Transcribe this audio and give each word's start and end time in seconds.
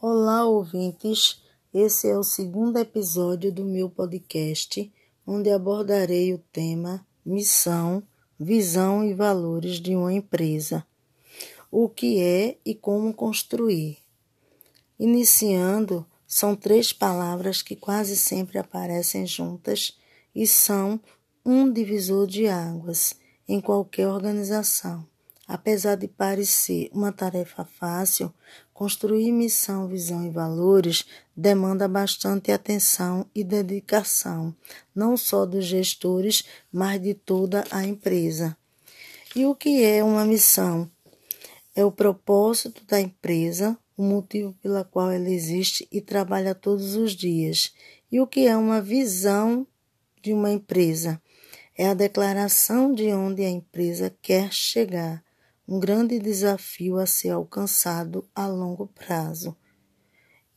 Olá, 0.00 0.44
ouvintes. 0.44 1.42
Esse 1.74 2.08
é 2.08 2.16
o 2.16 2.22
segundo 2.22 2.78
episódio 2.78 3.50
do 3.50 3.64
meu 3.64 3.90
podcast, 3.90 4.92
onde 5.26 5.50
abordarei 5.50 6.32
o 6.32 6.38
tema 6.52 7.04
missão, 7.26 8.00
visão 8.38 9.04
e 9.04 9.12
valores 9.12 9.80
de 9.80 9.96
uma 9.96 10.12
empresa. 10.12 10.86
O 11.68 11.88
que 11.88 12.20
é 12.20 12.56
e 12.64 12.76
como 12.76 13.12
construir. 13.12 13.98
Iniciando, 15.00 16.06
são 16.28 16.54
três 16.54 16.92
palavras 16.92 17.60
que 17.60 17.74
quase 17.74 18.16
sempre 18.16 18.56
aparecem 18.56 19.26
juntas 19.26 19.98
e 20.32 20.46
são 20.46 21.00
um 21.44 21.72
divisor 21.72 22.24
de 22.28 22.46
águas 22.46 23.16
em 23.48 23.60
qualquer 23.60 24.06
organização. 24.06 25.04
Apesar 25.48 25.96
de 25.96 26.06
parecer 26.06 26.90
uma 26.92 27.10
tarefa 27.10 27.64
fácil, 27.64 28.30
construir 28.78 29.32
missão, 29.32 29.88
visão 29.88 30.24
e 30.24 30.30
valores 30.30 31.04
demanda 31.36 31.88
bastante 31.88 32.52
atenção 32.52 33.26
e 33.34 33.42
dedicação, 33.42 34.54
não 34.94 35.16
só 35.16 35.44
dos 35.44 35.64
gestores, 35.64 36.44
mas 36.70 37.02
de 37.02 37.12
toda 37.12 37.64
a 37.72 37.84
empresa. 37.84 38.56
E 39.34 39.44
o 39.44 39.52
que 39.52 39.82
é 39.82 40.04
uma 40.04 40.24
missão? 40.24 40.88
É 41.74 41.84
o 41.84 41.90
propósito 41.90 42.84
da 42.84 43.00
empresa, 43.00 43.76
o 43.96 44.02
motivo 44.04 44.54
pela 44.62 44.84
qual 44.84 45.10
ela 45.10 45.28
existe 45.28 45.88
e 45.90 46.00
trabalha 46.00 46.54
todos 46.54 46.94
os 46.94 47.16
dias. 47.16 47.74
E 48.12 48.20
o 48.20 48.28
que 48.28 48.46
é 48.46 48.56
uma 48.56 48.80
visão 48.80 49.66
de 50.22 50.32
uma 50.32 50.52
empresa? 50.52 51.20
É 51.76 51.88
a 51.88 51.94
declaração 51.94 52.94
de 52.94 53.12
onde 53.12 53.42
a 53.42 53.50
empresa 53.50 54.16
quer 54.22 54.52
chegar 54.52 55.20
um 55.68 55.78
grande 55.78 56.18
desafio 56.18 56.96
a 56.96 57.04
ser 57.04 57.28
alcançado 57.28 58.26
a 58.34 58.46
longo 58.46 58.86
prazo. 58.86 59.54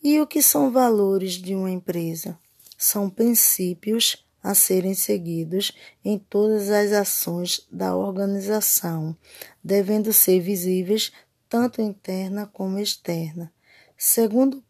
E 0.00 0.20
o 0.20 0.26
que 0.26 0.40
são 0.40 0.70
valores 0.70 1.32
de 1.32 1.54
uma 1.54 1.70
empresa? 1.70 2.38
São 2.78 3.10
princípios 3.10 4.24
a 4.42 4.54
serem 4.54 4.94
seguidos 4.94 5.72
em 6.04 6.16
todas 6.16 6.70
as 6.70 6.92
ações 6.92 7.66
da 7.70 7.94
organização, 7.94 9.14
devendo 9.62 10.12
ser 10.12 10.40
visíveis 10.40 11.12
tanto 11.48 11.82
interna 11.82 12.46
como 12.46 12.78
externa. 12.78 13.52
Segundo 13.98 14.62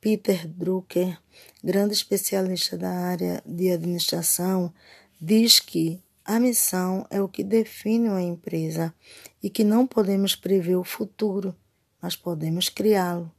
Peter 0.00 0.46
Drucker, 0.46 1.18
grande 1.64 1.94
especialista 1.94 2.76
da 2.76 2.90
área 2.90 3.42
de 3.44 3.72
administração, 3.72 4.72
diz 5.20 5.58
que 5.58 6.00
a 6.26 6.40
missão 6.40 7.06
é 7.08 7.22
o 7.22 7.28
que 7.28 7.44
define 7.44 8.08
uma 8.08 8.20
empresa 8.20 8.92
e 9.40 9.48
que 9.48 9.62
não 9.62 9.86
podemos 9.86 10.34
prever 10.34 10.74
o 10.74 10.82
futuro, 10.82 11.54
mas 12.02 12.16
podemos 12.16 12.68
criá-lo. 12.68 13.30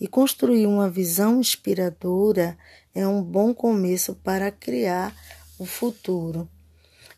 E 0.00 0.06
construir 0.06 0.64
uma 0.64 0.88
visão 0.88 1.40
inspiradora 1.40 2.56
é 2.94 3.04
um 3.08 3.20
bom 3.20 3.52
começo 3.52 4.14
para 4.14 4.52
criar 4.52 5.12
o 5.58 5.66
futuro. 5.66 6.48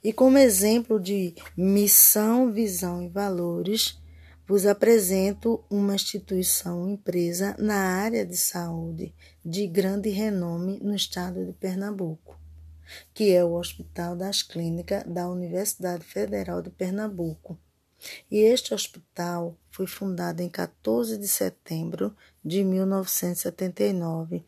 E 0.02 0.10
como 0.10 0.38
exemplo 0.38 0.98
de 0.98 1.34
missão, 1.54 2.50
visão 2.50 3.02
e 3.02 3.08
valores, 3.10 4.00
vos 4.48 4.64
apresento 4.64 5.62
uma 5.68 5.94
instituição 5.94 6.88
empresa 6.88 7.54
na 7.58 7.76
área 7.76 8.24
de 8.24 8.38
saúde 8.38 9.14
de 9.44 9.66
grande 9.66 10.08
renome 10.08 10.80
no 10.80 10.96
estado 10.96 11.44
de 11.44 11.52
Pernambuco 11.52 12.39
que 13.12 13.32
é 13.32 13.44
o 13.44 13.54
Hospital 13.54 14.16
das 14.16 14.42
Clínicas 14.42 15.04
da 15.04 15.28
Universidade 15.28 16.04
Federal 16.04 16.62
de 16.62 16.70
Pernambuco. 16.70 17.58
E 18.30 18.38
este 18.38 18.72
hospital 18.72 19.56
foi 19.70 19.86
fundado 19.86 20.42
em 20.42 20.48
14 20.48 21.18
de 21.18 21.28
setembro 21.28 22.16
de 22.44 22.64
1979 22.64 24.44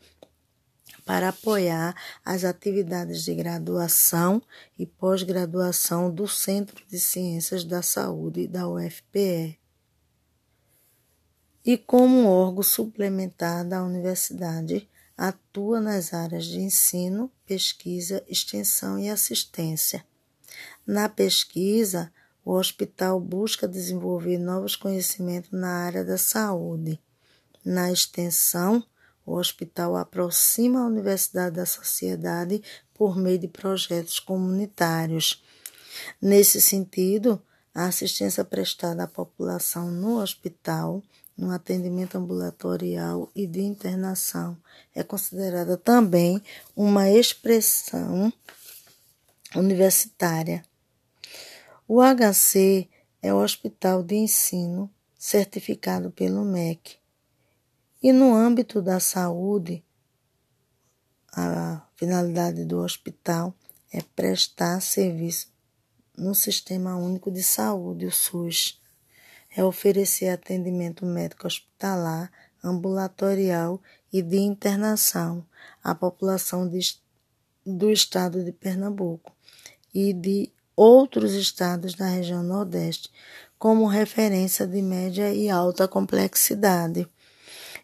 para 1.05 1.29
apoiar 1.29 1.95
as 2.23 2.43
atividades 2.43 3.23
de 3.23 3.35
graduação 3.35 4.41
e 4.77 4.85
pós-graduação 4.85 6.09
do 6.09 6.27
Centro 6.27 6.83
de 6.87 6.99
Ciências 6.99 7.63
da 7.63 7.81
Saúde 7.81 8.47
da 8.47 8.67
UFPE 8.67 9.59
e 11.65 11.77
como 11.77 12.27
órgão 12.27 12.63
suplementar 12.63 13.65
da 13.65 13.83
universidade 13.83 14.89
atua 15.17 15.79
nas 15.79 16.13
áreas 16.13 16.45
de 16.45 16.59
ensino, 16.59 17.31
pesquisa, 17.45 18.23
extensão 18.27 18.97
e 18.97 19.09
assistência. 19.09 20.05
Na 20.85 21.07
pesquisa, 21.07 22.11
o 22.43 22.53
hospital 22.53 23.19
busca 23.19 23.67
desenvolver 23.67 24.37
novos 24.37 24.75
conhecimentos 24.75 25.51
na 25.51 25.85
área 25.85 26.03
da 26.03 26.17
saúde. 26.17 26.99
Na 27.63 27.91
extensão, 27.91 28.83
o 29.25 29.35
hospital 29.35 29.95
aproxima 29.95 30.81
a 30.81 30.85
universidade 30.85 31.55
da 31.55 31.65
sociedade 31.65 32.61
por 32.93 33.15
meio 33.15 33.39
de 33.39 33.47
projetos 33.47 34.19
comunitários. 34.19 35.41
Nesse 36.21 36.59
sentido, 36.59 37.41
a 37.73 37.85
assistência 37.85 38.43
prestada 38.43 39.03
à 39.03 39.07
população 39.07 39.89
no 39.89 40.21
hospital 40.21 41.01
no 41.37 41.51
atendimento 41.51 42.17
ambulatorial 42.17 43.29
e 43.35 43.47
de 43.47 43.61
internação 43.61 44.57
é 44.93 45.03
considerada 45.03 45.77
também 45.77 46.41
uma 46.75 47.09
expressão 47.09 48.31
universitária. 49.55 50.63
O 51.87 52.01
HC 52.01 52.87
é 53.21 53.33
o 53.33 53.41
Hospital 53.41 54.03
de 54.03 54.15
Ensino 54.15 54.89
certificado 55.17 56.11
pelo 56.11 56.43
MEC. 56.43 56.97
E 58.01 58.11
no 58.11 58.35
âmbito 58.35 58.81
da 58.81 58.99
saúde, 58.99 59.83
a 61.31 61.87
finalidade 61.95 62.65
do 62.65 62.79
hospital 62.79 63.55
é 63.91 64.01
prestar 64.01 64.81
serviço 64.81 65.47
no 66.17 66.35
Sistema 66.35 66.95
Único 66.95 67.31
de 67.31 67.41
Saúde, 67.41 68.05
o 68.05 68.11
SUS 68.11 68.82
é 69.55 69.63
oferecer 69.63 70.29
atendimento 70.29 71.05
médico 71.05 71.47
hospitalar, 71.47 72.31
ambulatorial 72.63 73.81
e 74.11 74.21
de 74.21 74.37
internação 74.37 75.45
à 75.83 75.93
população 75.93 76.67
de, 76.67 76.79
do 77.65 77.91
estado 77.91 78.43
de 78.43 78.51
Pernambuco 78.51 79.31
e 79.93 80.13
de 80.13 80.51
outros 80.75 81.33
estados 81.33 81.93
da 81.93 82.07
região 82.07 82.41
Nordeste, 82.41 83.11
como 83.59 83.85
referência 83.85 84.65
de 84.65 84.81
média 84.81 85.33
e 85.33 85.49
alta 85.49 85.87
complexidade. 85.87 87.07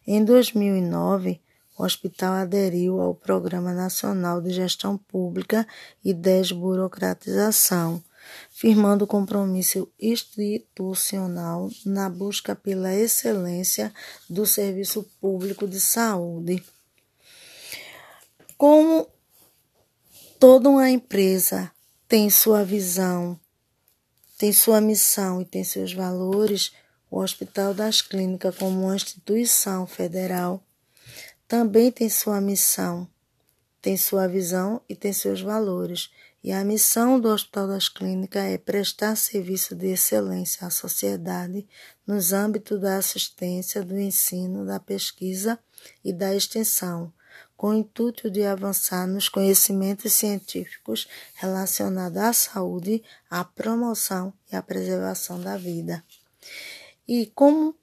Em 0.06 0.24
2009, 0.24 1.40
o 1.78 1.84
hospital 1.84 2.34
aderiu 2.34 3.00
ao 3.00 3.16
Programa 3.16 3.74
Nacional 3.74 4.42
de 4.42 4.50
Gestão 4.50 4.98
Pública 4.98 5.66
e 6.04 6.14
Desburocratização, 6.14 8.04
firmando 8.50 9.08
compromisso 9.08 9.92
institucional 10.00 11.70
na 11.86 12.10
busca 12.10 12.56
pela 12.56 12.94
excelência 12.94 13.94
do 14.30 14.46
serviço 14.46 15.04
público 15.20 15.68
de 15.68 15.80
saúde. 15.80 16.64
Como 18.58 19.08
toda 20.40 20.70
uma 20.70 20.90
empresa 20.90 21.72
tem 22.08 22.30
sua 22.30 22.64
visão, 22.64 23.40
tem 24.38 24.54
sua 24.54 24.80
missão 24.80 25.42
e 25.42 25.46
tem 25.46 25.64
seus 25.64 25.94
valores, 25.94 26.72
o 27.12 27.20
Hospital 27.20 27.74
das 27.74 28.02
Clínicas, 28.02 28.56
como 28.56 28.84
uma 28.84 28.96
instituição 28.96 29.88
federal, 29.88 30.64
também 31.48 31.92
tem 31.92 32.08
sua 32.10 32.40
missão, 32.40 33.08
tem 33.82 33.98
sua 33.98 34.28
visão 34.28 34.82
e 34.88 34.96
tem 34.96 35.12
seus 35.12 35.42
valores. 35.42 36.12
E 36.42 36.54
a 36.54 36.64
missão 36.64 37.20
do 37.20 37.28
Hospital 37.28 37.68
das 37.68 37.90
Clínicas 37.90 38.44
é 38.44 38.58
prestar 38.58 39.18
serviço 39.18 39.76
de 39.76 39.88
excelência 39.88 40.66
à 40.66 40.70
sociedade 40.70 41.68
nos 42.08 42.32
âmbitos 42.32 42.80
da 42.80 42.96
assistência, 42.96 43.84
do 43.84 44.00
ensino, 44.00 44.66
da 44.66 44.80
pesquisa 44.80 45.60
e 46.04 46.14
da 46.14 46.34
extensão, 46.34 47.12
com 47.58 47.72
o 47.72 47.74
intuito 47.74 48.32
de 48.32 48.46
avançar 48.46 49.06
nos 49.06 49.28
conhecimentos 49.28 50.14
científicos 50.14 51.10
relacionados 51.36 52.18
à 52.18 52.32
saúde, 52.32 53.04
à 53.30 53.44
promoção 53.44 54.34
e 54.50 54.56
à 54.56 54.62
preservação 54.62 55.42
da 55.42 55.58
vida. 55.58 56.02
E 57.06 57.26
como 57.36 57.76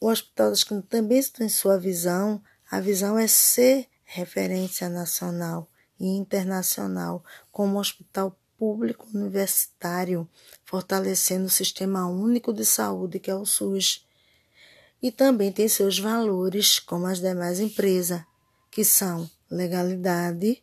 o 0.00 0.08
Hospital 0.08 0.48
das 0.48 0.64
Clínicas 0.64 0.90
também 0.90 1.22
tem 1.22 1.48
sua 1.50 1.78
visão, 1.78 2.42
a 2.70 2.80
visão 2.80 3.18
é 3.18 3.26
ser 3.26 3.86
referência 4.02 4.88
nacional 4.88 5.68
e 5.98 6.06
internacional 6.06 7.24
como 7.50 7.78
hospital 7.78 8.38
público 8.58 9.06
universitário, 9.14 10.28
fortalecendo 10.64 11.46
o 11.46 11.50
sistema 11.50 12.06
único 12.06 12.52
de 12.52 12.64
saúde 12.64 13.18
que 13.20 13.30
é 13.30 13.34
o 13.34 13.46
SUS. 13.46 14.06
E 15.00 15.12
também 15.12 15.52
tem 15.52 15.68
seus 15.68 15.98
valores, 15.98 16.78
como 16.78 17.06
as 17.06 17.20
demais 17.20 17.60
empresas, 17.60 18.20
que 18.70 18.84
são 18.84 19.30
legalidade, 19.50 20.62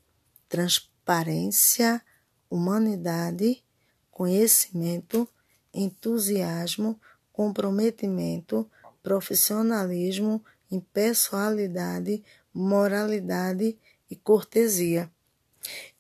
transparência, 0.50 2.02
humanidade, 2.50 3.64
conhecimento, 4.12 5.28
entusiasmo, 5.74 7.00
comprometimento, 7.32 8.70
profissionalismo 9.02 10.44
impessoalidade, 10.72 12.24
moralidade 12.54 13.78
e 14.10 14.16
cortesia. 14.16 15.12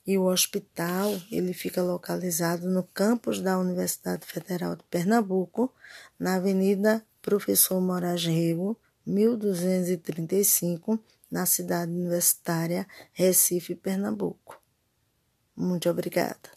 E 0.05 0.17
o 0.17 0.25
hospital, 0.25 1.19
ele 1.31 1.53
fica 1.53 1.81
localizado 1.81 2.69
no 2.69 2.83
campus 2.83 3.41
da 3.41 3.57
Universidade 3.57 4.25
Federal 4.25 4.75
de 4.75 4.83
Pernambuco, 4.83 5.73
na 6.19 6.35
Avenida 6.35 7.03
Professor 7.21 7.81
Moraes 7.81 8.23
Rego, 8.23 8.77
1235, 9.05 10.99
na 11.29 11.45
cidade 11.45 11.91
universitária 11.91 12.87
Recife, 13.11 13.75
Pernambuco. 13.75 14.61
Muito 15.55 15.89
obrigada. 15.89 16.49